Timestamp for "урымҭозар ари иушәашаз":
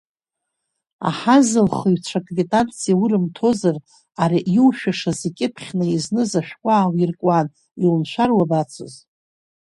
3.01-5.19